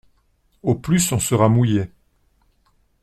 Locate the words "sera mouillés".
1.19-1.91